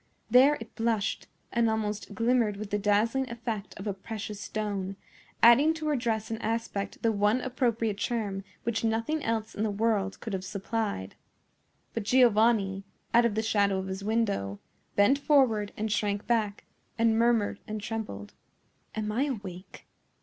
[0.31, 4.95] There it blushed, and almost glimmered with the dazzling effect of a precious stone,
[5.43, 9.69] adding to her dress and aspect the one appropriate charm which nothing else in the
[9.69, 11.13] world could have supplied.
[11.93, 12.83] But Giovanni,
[13.13, 14.59] out of the shadow of his window,
[14.95, 16.63] bent forward and shrank back,
[16.97, 18.33] and murmured and trembled.
[18.95, 19.85] "Am I awake?